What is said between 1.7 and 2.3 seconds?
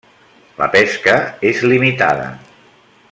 limitada.